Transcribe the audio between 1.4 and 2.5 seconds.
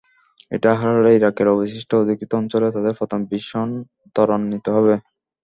অবশিষ্ট অধিকৃত